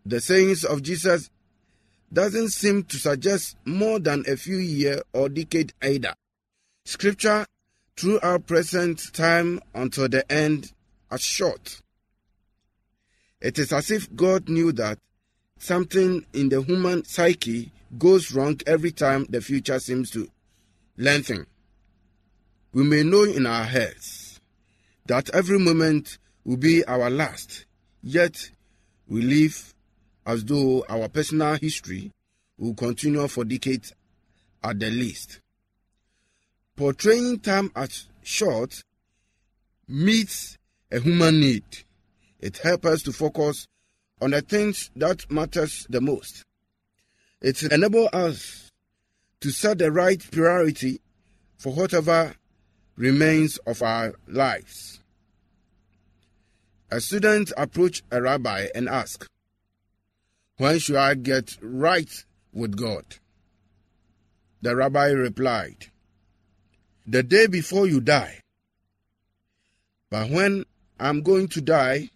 the 0.06 0.22
sayings 0.22 0.64
of 0.64 0.84
Jesus 0.84 1.30
doesn't 2.12 2.50
seem 2.50 2.84
to 2.84 2.98
suggest 2.98 3.58
more 3.66 4.00
than 4.00 4.24
a 4.28 4.38
few 4.38 4.58
year 4.58 5.02
or 5.12 5.28
decade 5.28 5.74
either. 5.84 6.14
Scripture 6.86 7.46
through 7.98 8.20
our 8.22 8.40
present 8.40 9.14
time 9.14 9.60
until 9.74 10.08
the 10.08 10.32
end 10.32 10.72
are 11.12 11.18
short. 11.18 11.82
It 13.40 13.60
is 13.60 13.72
as 13.72 13.92
if 13.92 14.14
God 14.16 14.50
knew 14.50 14.72
that 14.74 15.00
something 15.60 16.26
in 16.34 16.50
the 16.50 16.62
human 16.62 17.04
psyche 17.06 17.72
goes 17.98 18.32
wrong 18.32 18.60
every 18.66 18.92
time 18.92 19.26
the 19.30 19.42
future 19.42 19.80
seems 19.80 20.12
to 20.12 20.30
lengthen. 20.98 21.46
We 22.74 22.84
may 22.84 23.04
know 23.04 23.24
in 23.24 23.46
our 23.46 23.64
heads 23.64 24.40
that 25.06 25.30
every 25.34 25.60
moment 25.60 26.18
will 26.44 26.58
be 26.58 26.84
our 26.86 27.10
last, 27.10 27.66
yet 28.02 28.50
we 29.08 29.22
live 29.22 29.74
as 30.26 30.44
though 30.44 30.86
our 30.90 31.08
personal 31.08 31.56
history 31.56 32.12
will 32.58 32.74
continue 32.74 33.28
for 33.28 33.46
decades 33.46 33.94
at 34.64 34.80
the 34.80 34.90
least. 34.90 35.40
Portraying 36.76 37.40
time 37.40 37.72
as 37.76 38.08
short 38.24 38.84
meets 39.88 40.58
a 40.92 41.00
human 41.00 41.40
need. 41.40 41.64
It 42.40 42.58
helps 42.58 42.86
us 42.86 43.02
to 43.04 43.12
focus 43.12 43.68
on 44.22 44.32
the 44.32 44.42
things 44.42 44.92
that 44.96 45.30
matters 45.32 45.86
the 45.90 46.02
most. 46.02 46.44
It 47.42 47.64
enables 47.64 48.10
us 48.14 48.72
to 49.42 49.52
set 49.52 49.78
the 49.78 49.92
right 49.92 50.24
priority 50.32 51.02
for 51.58 51.74
whatever 51.74 52.36
remains 52.96 53.58
of 53.58 53.82
our 53.82 54.16
lives. 54.28 55.00
A 56.90 57.02
student 57.02 57.52
approached 57.58 58.04
a 58.12 58.22
rabbi 58.22 58.68
and 58.74 58.88
asked, 58.88 59.28
When 60.58 60.80
should 60.80 60.96
I 60.96 61.16
get 61.16 61.58
right 61.62 62.10
with 62.54 62.78
God? 62.78 63.04
The 64.62 64.76
rabbi 64.76 65.10
replied, 65.10 65.88
The 67.06 67.24
day 67.24 67.48
before 67.48 67.88
you 67.88 68.02
die. 68.02 68.40
But 70.10 70.30
when 70.30 70.66
I'm 71.00 71.22
going 71.22 71.50
to 71.50 71.62
die, 71.62 72.10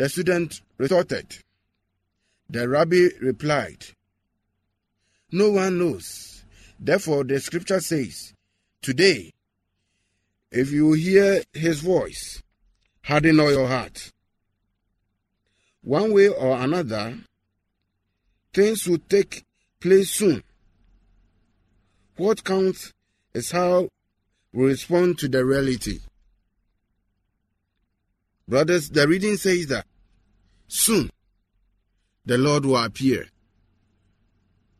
the 0.00 0.08
student 0.08 0.62
retorted. 0.78 1.26
The 2.48 2.66
rabbi 2.66 3.08
replied, 3.20 3.84
No 5.30 5.50
one 5.50 5.78
knows. 5.78 6.42
Therefore, 6.78 7.22
the 7.22 7.38
scripture 7.38 7.80
says, 7.80 8.32
Today, 8.80 9.30
if 10.50 10.72
you 10.72 10.94
hear 10.94 11.42
his 11.52 11.80
voice, 11.80 12.42
harden 13.02 13.36
not 13.36 13.48
your 13.48 13.68
heart. 13.68 14.10
One 15.82 16.14
way 16.14 16.28
or 16.28 16.58
another, 16.58 17.18
things 18.54 18.88
will 18.88 19.00
take 19.06 19.44
place 19.80 20.12
soon. 20.12 20.42
What 22.16 22.42
counts 22.42 22.90
is 23.34 23.50
how 23.50 23.90
we 24.54 24.68
respond 24.68 25.18
to 25.18 25.28
the 25.28 25.44
reality. 25.44 25.98
Brothers, 28.48 28.88
the 28.88 29.06
reading 29.06 29.36
says 29.36 29.66
that 29.66 29.86
soon 30.70 31.10
the 32.24 32.38
Lord 32.38 32.64
will 32.64 32.76
appear. 32.76 33.26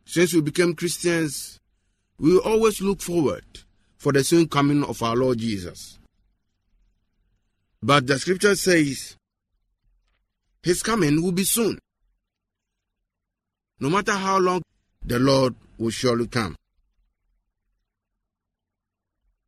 Since 0.05 0.35
we 0.35 0.41
became 0.41 0.75
Christians, 0.75 1.59
we 2.19 2.39
always 2.39 2.81
look 2.81 3.01
forward 3.01 3.45
for 3.99 4.13
the 4.13 4.23
soon 4.23 4.49
coming 4.49 4.85
of 4.85 5.03
our 5.03 5.17
Lord 5.17 5.39
Jesus. 5.39 5.99
But 7.83 8.07
the 8.07 8.19
scripture 8.19 8.55
says 8.55 9.17
his 10.63 10.83
coming 10.83 11.23
will 11.23 11.33
be 11.33 11.45
soon. 11.45 11.79
No 13.81 13.91
matter 13.91 14.13
how 14.13 14.39
long, 14.39 14.63
the 15.05 15.19
Lord 15.19 15.55
will 15.79 15.91
surely 15.91 16.27
come. 16.27 16.55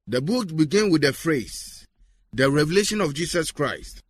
The 0.09 0.20
book 0.20 0.55
begins 0.57 0.90
with 0.90 1.02
the 1.02 1.12
phrase, 1.12 1.87
the 2.33 2.50
revelation 2.50 3.00
of 3.00 3.14
Jesus 3.14 3.52
Christ. 3.52 4.02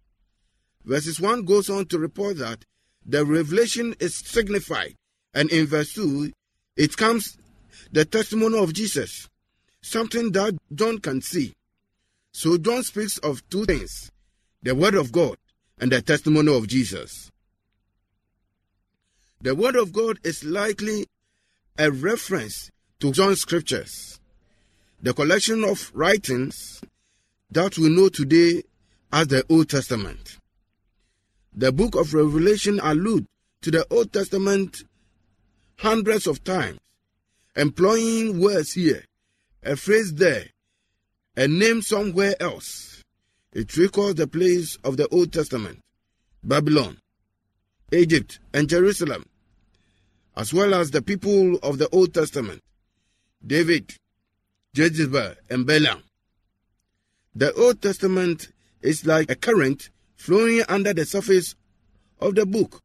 Verses 0.84 1.20
1 1.20 1.44
goes 1.44 1.70
on 1.70 1.86
to 1.86 1.98
report 1.98 2.38
that 2.38 2.64
the 3.04 3.24
revelation 3.24 3.94
is 4.00 4.16
signified, 4.16 4.94
and 5.34 5.50
in 5.50 5.66
verse 5.66 5.92
2, 5.94 6.32
it 6.76 6.96
comes 6.96 7.36
the 7.92 8.04
testimony 8.04 8.58
of 8.58 8.72
Jesus, 8.72 9.28
something 9.80 10.32
that 10.32 10.56
John 10.74 10.98
can 10.98 11.20
see. 11.20 11.52
So 12.32 12.56
John 12.58 12.82
speaks 12.82 13.18
of 13.18 13.48
two 13.50 13.64
things 13.64 14.10
the 14.62 14.74
Word 14.74 14.94
of 14.94 15.12
God 15.12 15.36
and 15.78 15.90
the 15.90 16.00
testimony 16.00 16.54
of 16.56 16.68
Jesus. 16.68 17.30
The 19.40 19.54
Word 19.54 19.76
of 19.76 19.92
God 19.92 20.18
is 20.24 20.44
likely 20.44 21.06
a 21.76 21.90
reference 21.90 22.70
to 23.00 23.10
John's 23.10 23.40
scriptures, 23.40 24.20
the 25.02 25.12
collection 25.12 25.64
of 25.64 25.90
writings 25.94 26.80
that 27.50 27.76
we 27.76 27.88
know 27.88 28.08
today 28.08 28.62
as 29.12 29.26
the 29.26 29.44
Old 29.50 29.68
Testament. 29.68 30.38
The 31.54 31.70
book 31.70 31.94
of 31.96 32.14
Revelation 32.14 32.80
alludes 32.82 33.26
to 33.60 33.70
the 33.70 33.86
Old 33.90 34.10
Testament 34.10 34.84
hundreds 35.76 36.26
of 36.26 36.42
times, 36.42 36.78
employing 37.54 38.40
words 38.40 38.72
here, 38.72 39.04
a 39.62 39.76
phrase 39.76 40.14
there, 40.14 40.46
a 41.36 41.46
name 41.46 41.82
somewhere 41.82 42.34
else. 42.40 43.02
It 43.52 43.76
recalls 43.76 44.14
the 44.14 44.26
place 44.26 44.78
of 44.82 44.96
the 44.96 45.06
Old 45.08 45.30
Testament, 45.30 45.80
Babylon, 46.42 46.96
Egypt, 47.92 48.38
and 48.54 48.66
Jerusalem, 48.66 49.26
as 50.34 50.54
well 50.54 50.72
as 50.72 50.90
the 50.90 51.02
people 51.02 51.56
of 51.56 51.76
the 51.76 51.88
Old 51.90 52.14
Testament, 52.14 52.62
David, 53.46 53.94
Jezebel, 54.74 55.34
and 55.50 55.66
Balaam. 55.66 56.02
The 57.34 57.52
Old 57.52 57.82
Testament 57.82 58.48
is 58.80 59.04
like 59.04 59.30
a 59.30 59.36
current 59.36 59.90
flowing 60.22 60.62
under 60.68 60.92
the 60.94 61.04
surface 61.04 61.56
of 62.20 62.36
the 62.36 62.46
book, 62.46 62.80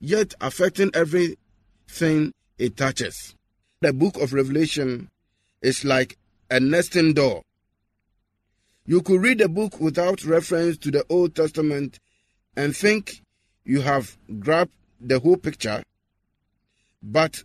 yet 0.00 0.32
affecting 0.40 0.90
everything 0.94 2.32
it 2.56 2.78
touches. 2.78 3.34
The 3.82 3.92
book 3.92 4.16
of 4.16 4.32
Revelation 4.32 5.10
is 5.60 5.84
like 5.84 6.16
a 6.50 6.58
nesting 6.58 7.12
door. 7.12 7.42
You 8.86 9.02
could 9.02 9.20
read 9.20 9.36
the 9.36 9.50
book 9.50 9.78
without 9.78 10.24
reference 10.24 10.78
to 10.78 10.90
the 10.90 11.04
Old 11.10 11.34
Testament 11.34 11.98
and 12.56 12.74
think 12.74 13.20
you 13.66 13.82
have 13.82 14.16
grabbed 14.40 14.72
the 14.98 15.18
whole 15.18 15.36
picture. 15.36 15.82
But 17.02 17.44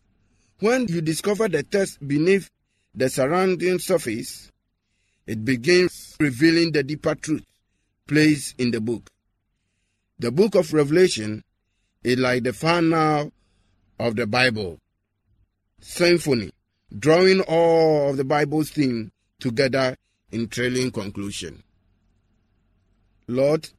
when 0.59 0.87
you 0.87 1.01
discover 1.01 1.49
the 1.49 1.63
text 1.63 1.99
beneath 2.07 2.49
the 2.95 3.09
surrounding 3.09 3.79
surface, 3.79 4.49
it 5.27 5.43
begins 5.43 6.15
revealing 6.21 6.71
the 6.71 6.81
deeper 6.81 7.13
truth 7.13 7.43
placed 8.07 8.57
in 8.57 8.71
the 8.71 8.79
book. 8.79 9.09
The 10.19 10.31
book 10.31 10.55
of 10.55 10.73
Revelation 10.73 11.43
is 12.03 12.17
like 12.19 12.43
the 12.43 12.53
final 12.53 13.31
of 13.99 14.15
the 14.15 14.27
Bible 14.27 14.79
symphony, 15.81 16.51
drawing 16.97 17.41
all 17.41 18.11
of 18.11 18.17
the 18.17 18.23
Bible's 18.23 18.69
theme 18.69 19.11
together 19.39 19.97
in 20.31 20.47
trailing 20.47 20.91
conclusion. 20.91 21.63
Lord, 23.27 23.69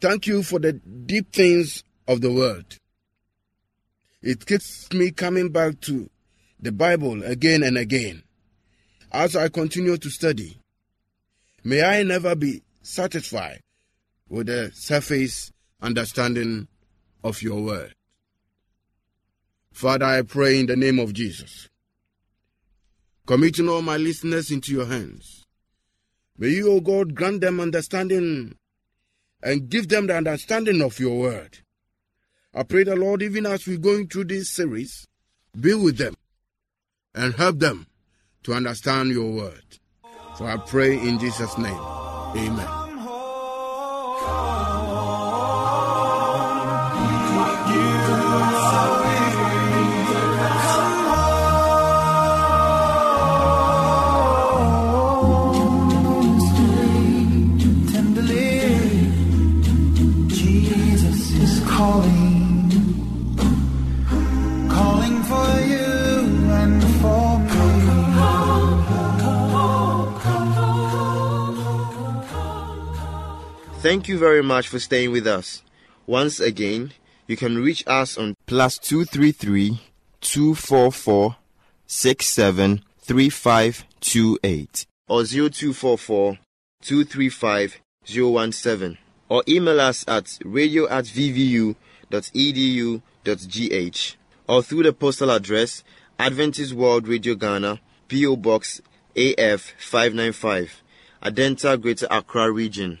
thank 0.00 0.26
you 0.26 0.42
for 0.42 0.58
the 0.58 0.72
deep 0.72 1.32
things 1.32 1.82
of 2.06 2.20
the 2.20 2.32
world. 2.32 2.78
It 4.22 4.46
keeps 4.46 4.92
me 4.92 5.10
coming 5.10 5.50
back 5.50 5.80
to 5.82 6.08
the 6.60 6.72
Bible 6.72 7.24
again 7.24 7.62
and 7.62 7.76
again 7.76 8.22
as 9.10 9.34
I 9.34 9.48
continue 9.48 9.96
to 9.96 10.10
study. 10.10 10.58
May 11.64 11.82
I 11.82 12.02
never 12.02 12.34
be 12.34 12.62
satisfied 12.82 13.62
with 14.32 14.48
a 14.48 14.72
surface 14.72 15.52
understanding 15.82 16.66
of 17.22 17.42
your 17.42 17.62
word. 17.62 17.94
Father, 19.72 20.06
I 20.06 20.22
pray 20.22 20.58
in 20.58 20.66
the 20.66 20.74
name 20.74 20.98
of 20.98 21.12
Jesus, 21.12 21.68
committing 23.26 23.68
all 23.68 23.82
my 23.82 23.98
listeners 23.98 24.50
into 24.50 24.72
your 24.72 24.86
hands. 24.86 25.44
May 26.38 26.48
you, 26.48 26.72
O 26.72 26.80
God, 26.80 27.14
grant 27.14 27.42
them 27.42 27.60
understanding 27.60 28.56
and 29.42 29.68
give 29.68 29.88
them 29.88 30.06
the 30.06 30.16
understanding 30.16 30.80
of 30.80 30.98
your 30.98 31.18
word. 31.18 31.58
I 32.54 32.62
pray 32.62 32.84
the 32.84 32.96
Lord, 32.96 33.20
even 33.20 33.44
as 33.44 33.66
we're 33.66 33.76
going 33.76 34.08
through 34.08 34.24
this 34.24 34.48
series, 34.48 35.06
be 35.60 35.74
with 35.74 35.98
them 35.98 36.14
and 37.14 37.34
help 37.34 37.58
them 37.58 37.86
to 38.44 38.54
understand 38.54 39.10
your 39.10 39.30
word. 39.30 39.78
For 40.38 40.48
I 40.48 40.56
pray 40.56 40.94
in 40.94 41.18
Jesus' 41.18 41.58
name. 41.58 41.80
Amen. 42.34 42.81
Oh. 44.24 44.51
Thank 73.82 74.06
you 74.06 74.16
very 74.16 74.44
much 74.44 74.68
for 74.68 74.78
staying 74.78 75.10
with 75.10 75.26
us. 75.26 75.64
Once 76.06 76.38
again, 76.38 76.92
you 77.26 77.36
can 77.36 77.58
reach 77.58 77.82
us 77.88 78.16
on 78.16 78.36
plus 78.46 78.78
two 78.78 79.04
three 79.04 79.32
three 79.32 79.80
two 80.20 80.54
four 80.54 80.92
four 80.92 81.34
six 81.88 82.28
seven 82.28 82.84
three 83.00 83.28
five 83.28 83.84
two 83.98 84.38
eight 84.44 84.86
or 85.08 85.24
zero 85.24 85.48
two 85.48 85.72
four 85.72 85.98
four 85.98 86.38
two 86.80 87.04
three 87.04 87.28
five 87.28 87.80
zero 88.06 88.28
one 88.28 88.52
seven 88.52 88.98
or 89.28 89.42
email 89.48 89.80
us 89.80 90.04
at 90.06 90.38
radio 90.44 90.88
at 90.88 91.06
vvu.edu.gh 91.06 91.74
or 94.48 94.62
through 94.62 94.84
the 94.84 94.92
postal 94.92 95.32
address 95.32 95.82
Adventist 96.20 96.72
World 96.72 97.08
Radio 97.08 97.34
Ghana, 97.34 97.80
PO 98.08 98.36
Box 98.36 98.80
AF 99.16 99.74
595, 99.76 100.82
Adenta 101.20 101.80
Greater 101.80 102.06
Accra 102.12 102.48
Region. 102.52 103.00